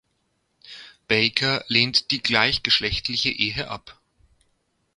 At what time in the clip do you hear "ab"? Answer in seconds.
3.67-4.01